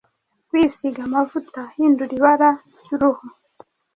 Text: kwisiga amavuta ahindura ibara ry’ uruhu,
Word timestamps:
kwisiga 0.47 0.99
amavuta 1.07 1.59
ahindura 1.69 2.11
ibara 2.17 2.49
ry’ 2.83 2.89
uruhu, 2.95 3.25